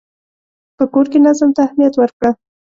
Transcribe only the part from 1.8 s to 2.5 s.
ورکړه.